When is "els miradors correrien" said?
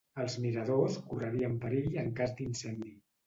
0.21-1.59